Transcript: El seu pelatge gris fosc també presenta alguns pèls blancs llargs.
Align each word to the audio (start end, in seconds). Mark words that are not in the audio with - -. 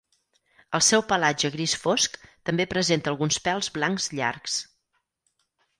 El 0.77 0.81
seu 0.85 1.03
pelatge 1.11 1.51
gris 1.57 1.75
fosc 1.83 2.17
també 2.51 2.67
presenta 2.73 3.13
alguns 3.15 3.39
pèls 3.49 3.71
blancs 3.79 4.13
llargs. 4.21 4.59